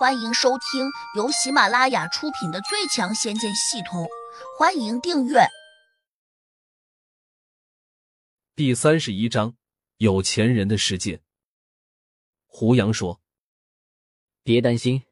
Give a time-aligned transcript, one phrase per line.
[0.00, 4.04] 欢迎收听由喜马拉雅出品的《最强仙剑系统》，
[4.58, 5.40] 欢迎订阅。
[8.56, 9.58] 第三十一章：
[9.98, 11.20] 有钱人的世界。
[12.46, 13.20] 胡杨说
[14.42, 15.04] ：“别担心，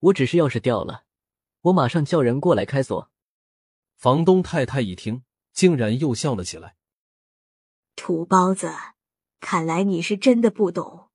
[0.00, 1.04] 我只是钥匙掉了，
[1.60, 3.08] 我马上叫人过来开锁。”
[3.94, 5.22] 房东太太一听，
[5.52, 6.74] 竟然又笑了起来
[7.94, 8.74] ：“土包子，
[9.38, 11.10] 看来你是真的不懂。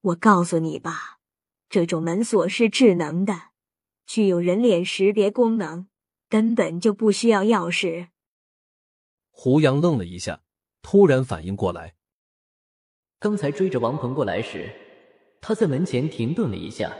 [0.00, 1.12] 我告诉你吧。”
[1.68, 3.34] 这种门锁是智能的，
[4.06, 5.88] 具有人脸识别功能，
[6.28, 8.08] 根本就不需要钥匙。
[9.30, 10.42] 胡杨愣了一下，
[10.82, 11.94] 突然反应过来，
[13.18, 14.70] 刚才追着王鹏过来时，
[15.40, 16.92] 他在门前停顿了一下，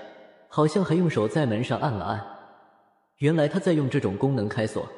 [0.49, 2.27] 好像还用手在门上按了按。
[3.19, 4.91] 原来他在用这种功能开锁。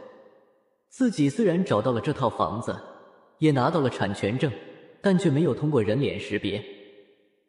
[0.88, 2.74] 自己虽然找到了这套房子，
[3.38, 4.50] 也拿到了产权证，
[5.02, 6.64] 但却没有通过人脸识别。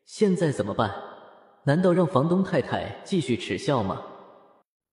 [0.04, 0.94] 现在怎么办？
[1.68, 4.02] 难道让房东太太继续耻笑吗？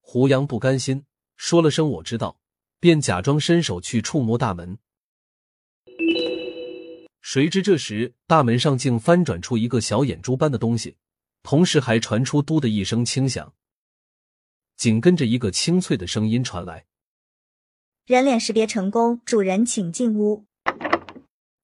[0.00, 1.04] 胡杨不甘心，
[1.36, 2.36] 说了声“我知道”，
[2.80, 4.76] 便假装伸手去触摸大门。
[7.22, 10.96] 谁知这时大门上竟翻转出一个小眼珠般的东西，
[11.44, 13.54] 同时还传出“嘟”的一声轻响，
[14.76, 16.86] 紧跟着一个清脆的声音传来
[18.04, 20.44] ：“人脸识别成功，主人请进屋。”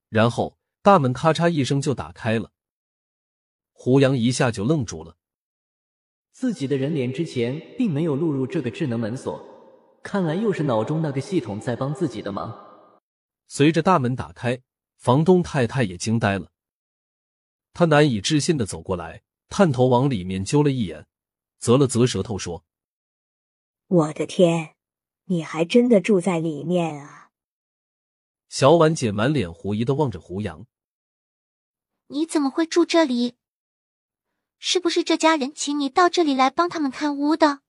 [0.09, 2.53] 然后大门咔嚓一声就打开了。
[3.83, 5.17] 胡杨一下就愣住了，
[6.33, 9.43] 自己的人脸之前并没有录入这个智能门锁，
[10.03, 12.55] 看来又是脑中那个系统在帮自己的忙。
[13.47, 14.61] 随着大门打开，
[14.99, 16.53] 房东太太也惊呆了，
[17.73, 21.07] 她难以置信的走过来，探头往里面揪了一眼，
[21.59, 22.67] 啧了啧舌头说
[23.89, 24.75] ：“我的天，
[25.25, 27.31] 你还真的住在里面啊！”
[28.51, 30.67] 小婉姐满脸狐疑的望着胡杨
[32.09, 33.37] ：“你怎么会住这里？”
[34.63, 37.61] 是不是这家人请你到这里来帮他们看屋的？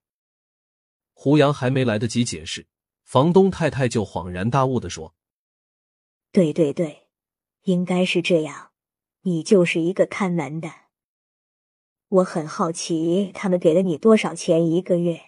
[1.14, 2.68] 胡杨还没来得及解释，
[3.06, 5.16] 房东太太就恍然大悟的说
[6.34, 7.08] ：“对对对，
[7.62, 8.72] 应该是这样。
[9.22, 10.70] 你就是一个看门的。
[12.10, 15.22] 我很好奇，他们给了你多少钱一个月？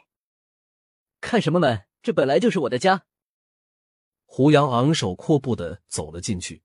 [1.22, 1.86] 看什么门？
[2.02, 3.06] 这本来就是我的家。”
[4.26, 6.64] 胡杨昂首阔步的走了进去。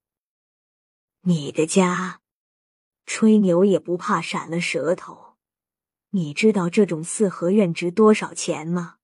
[1.21, 2.21] 你的家？
[3.11, 5.39] 吹牛也不怕闪了舌头，
[6.11, 8.99] 你知道这种四合院值多少钱吗？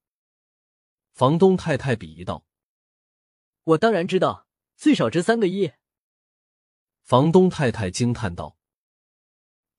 [1.15, 2.45] 房东太太鄙夷道
[3.65, 5.73] ：“我当然知道，最少值三个亿。”
[7.03, 8.59] 房东太太惊叹道：“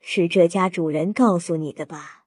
[0.01, 2.25] 是这家主人告诉你的吧？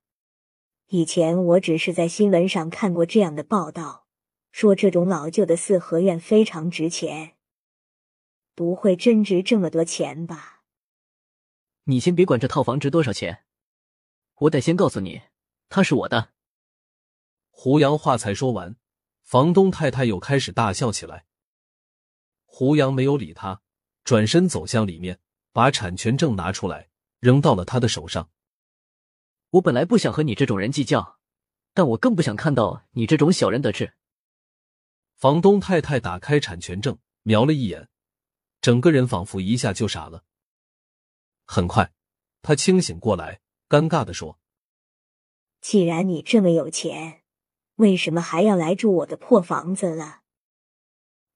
[0.91, 4.07] 以前我只是在新闻上看过这样的报道，
[4.53, 7.35] 说这种老旧的四合院非常值钱，
[8.55, 10.55] 不会真值这么多钱吧？”
[11.91, 13.47] 你先别管这套房值多少钱，
[14.41, 15.23] 我得先告诉你，
[15.71, 16.33] 它是我的。
[17.49, 18.77] 胡杨话才说完，
[19.23, 21.25] 房东太太又开始大笑起来。
[22.45, 23.63] 胡杨没有理他，
[24.05, 25.19] 转身走向里面，
[25.51, 26.91] 把产权证拿出来，
[27.21, 28.29] 扔到了他的手上。
[29.49, 31.19] 我本来不想和你这种人计较，
[31.73, 33.95] 但我更不想看到你这种小人得志。
[35.17, 37.89] 房东太太打开产权证，瞄了一眼，
[38.61, 40.25] 整个人仿佛一下就傻了。
[41.51, 41.95] 很快，
[42.43, 44.39] 他清醒过来，尴尬的说
[45.63, 47.23] ：“既然你这么有钱，
[47.77, 50.25] 为什么还要来住我的破房子了？”“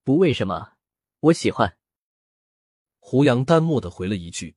[0.05, 0.75] 不为什么，
[1.21, 1.78] 我喜欢。”
[3.00, 4.56] 胡杨淡漠的回了一句。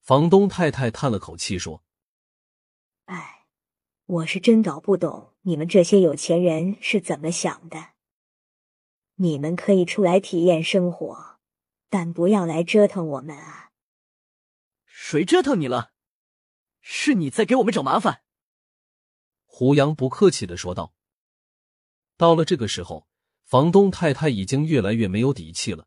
[0.00, 1.82] 房东太太叹了口气说
[3.06, 3.46] ：“哎，
[4.06, 7.94] 我是真搞不懂你们这些有钱人是怎么想的。
[9.16, 11.40] 你们可以出来体验生活，
[11.90, 13.64] 但不要来折腾我们啊！”
[15.00, 15.92] 谁折腾你了？
[16.80, 18.24] 是你在给我们找麻烦。”
[19.46, 20.92] 胡杨不客气的说道。
[22.16, 23.08] 到了这个时候，
[23.44, 25.86] 房东太太已经越来越没有底气了。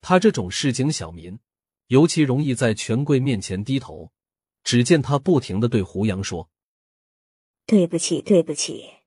[0.00, 1.40] 他这种市井小民，
[1.88, 4.12] 尤其容易在权贵面前低头。
[4.62, 6.48] 只见他不停的对胡杨说
[7.66, 9.00] ：“对不起，对不起，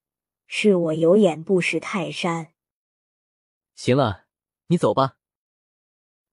[0.45, 2.53] 是我有眼不识泰山。”
[3.73, 4.27] 行了，
[4.67, 5.17] 你走吧。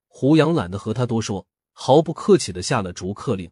[0.07, 1.47] 胡杨懒得和他多说。
[1.77, 3.51] 毫不客气的下了逐客令，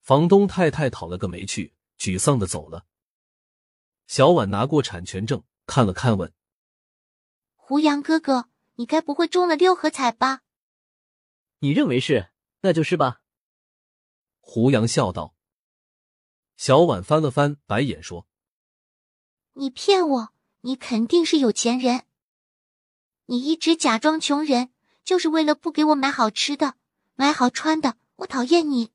[0.00, 2.86] 房东太太讨了个没趣，沮丧的走了。
[4.08, 6.34] 小婉拿过产权证看了看，问
[7.54, 10.42] ：“胡杨哥哥，你该不会中了六合彩吧
[11.60, 12.30] ？”“你认为是，
[12.62, 13.20] 那就是吧。”
[14.40, 15.36] 胡杨笑道。
[16.56, 18.26] 小婉翻了翻白眼说
[19.54, 22.06] ：“你骗我，你肯定是有钱人，
[23.26, 24.72] 你一直假装穷人，
[25.04, 26.74] 就是为了不给我买好吃的。”
[27.20, 28.92] 买好穿的，我讨厌你。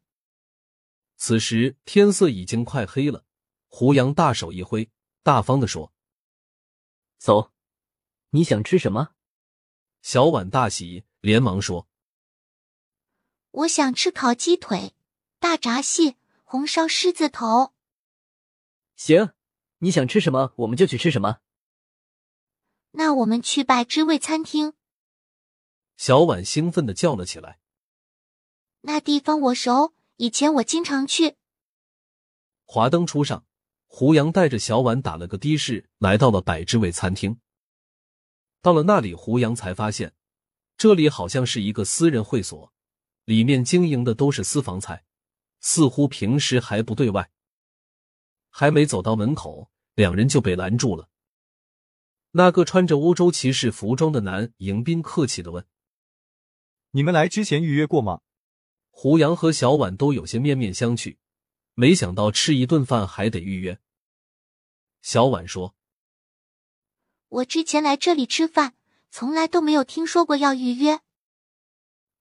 [1.18, 3.25] 此时天色已经快黑了，
[3.68, 4.90] 胡杨大手一挥，
[5.24, 5.92] 大方的说
[7.20, 7.52] ：“走，
[8.30, 9.10] 你想吃什么？”
[10.02, 11.90] 小婉大喜，连忙说
[13.52, 14.96] ：“我想吃烤鸡腿、
[15.40, 16.16] 大闸蟹、
[16.46, 17.74] 红烧狮子头。”
[18.96, 19.34] 行，
[19.80, 21.40] 你想吃什么，我们就去吃什么。
[22.92, 24.75] 那我们去拜知味餐厅。
[25.98, 27.60] 小婉兴奋的叫了起来
[28.85, 31.35] ：“那地方我熟，以前我经常去。”
[32.65, 33.45] 华灯初上，
[33.88, 37.39] 胡杨带着小婉打了个的士，来到了百之味餐厅。
[38.62, 40.13] 到了那里，胡杨才发现，
[40.77, 42.74] 这里好像是一个私人会所，
[43.25, 45.06] 里面经营的都是私房菜，
[45.59, 47.29] 似乎平时还不对外。
[48.50, 51.09] 还没走到门口，两人就被拦住了。
[52.31, 55.65] 那个穿着欧洲骑士服装的男迎宾客气的问
[56.91, 58.21] ：“你们来之前预约过吗？”
[58.95, 61.18] 胡杨和小婉都有些面面相觑，
[61.74, 63.80] 没想到吃一顿饭还得预约。
[65.01, 65.75] 小婉说。
[67.28, 68.75] 我之前来这里吃饭，
[69.10, 71.00] 从来都没有听说过要预约。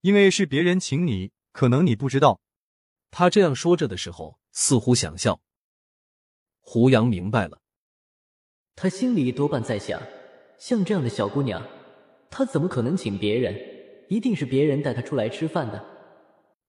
[0.00, 2.40] 因为是别人请你，可能你不知道。
[3.10, 5.42] 他这样说着的时候，似乎想笑。
[6.58, 7.60] 胡杨明白了，
[8.74, 10.02] 他心里多半在想：
[10.58, 11.62] 像这样的小姑娘，
[12.30, 13.54] 她怎么可能请别人？
[14.08, 15.91] 一定是别人带她出来吃饭的。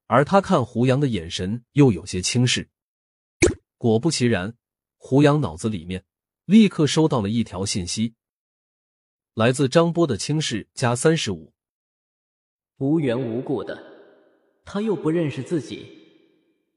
[0.08, 2.70] 而他看胡杨的眼神又有些轻视。
[3.78, 4.56] 果不其然，
[4.98, 6.06] 胡杨脑子里面
[6.46, 8.16] 立刻收到了一条信息。
[9.34, 11.54] 来自张波的轻视加三十五，
[12.78, 13.82] 无缘无故的，
[14.64, 15.88] 他又不认识自己，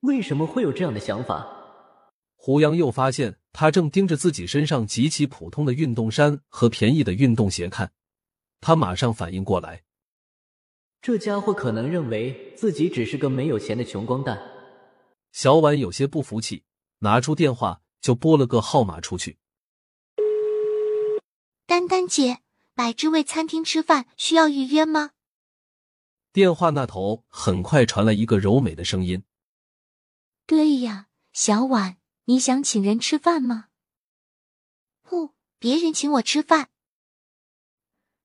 [0.00, 1.46] 为什么会有这样的想法？
[2.34, 7.92] 胡杨又发现他正盯着自己身上极其普通的运动衫和便宜的运动鞋看，
[8.60, 9.82] 他马上反应过来，
[11.06, 14.42] 这家伙可能认为自己只是个没有钱的穷光蛋。
[15.30, 16.64] 小婉有些不服气，
[16.98, 19.38] 拿出电话就拨了个号码出去。
[21.64, 22.38] 丹丹姐。
[22.74, 25.12] 百之味餐厅吃饭需要预约吗？
[26.32, 29.22] 电话那头很快传来一个柔美的声音
[30.44, 33.68] ：“对呀，小婉，你想请人吃饭吗
[35.02, 36.70] ？”“不，别人请我吃饭。”“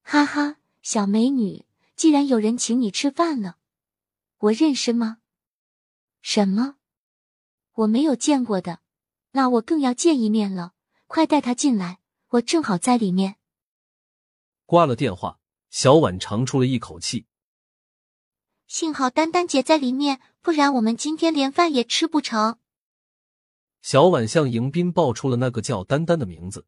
[0.02, 1.64] 哈哈，小美女，
[2.02, 3.58] 既然有人请你吃饭了，
[4.40, 5.20] 我认识吗
[6.24, 6.78] ？”“什么？
[7.74, 8.80] 我没有见过的，
[9.34, 10.74] 那我更要见一面了。
[11.06, 12.00] 快带他进来，
[12.30, 13.36] 我正好在里面。”
[14.66, 15.40] 挂了电话，
[15.70, 17.28] 小婉长出了一口气。
[18.66, 22.58] 幸好丹丹姐在里面，不然我们今天连饭也吃不成。
[23.84, 26.66] 小婉向迎宾报出了那个叫丹丹的名字，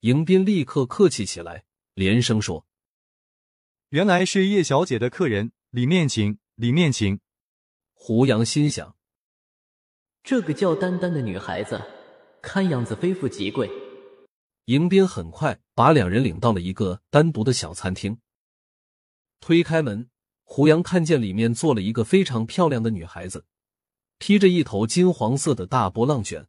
[0.00, 1.64] 迎宾立刻客气起来，
[1.94, 2.66] 连声说
[3.94, 7.20] ：“原来是叶小姐的客人，里面请，里面请。”
[7.94, 8.96] 胡杨心想：
[10.24, 11.80] 这个叫丹丹的女孩子，
[12.42, 13.70] 看样子非富即贵。
[14.64, 18.18] 迎宾很快把两人领到了一个单独的小餐厅。
[19.38, 20.10] 推开门，
[20.42, 23.46] 胡杨看见里面坐了一个非常漂亮的女孩子，
[24.18, 26.48] 披着一头金黄色的大波浪卷。